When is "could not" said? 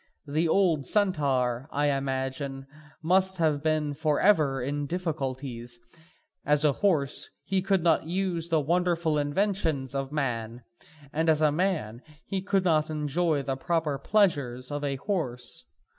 7.61-8.07, 12.41-12.89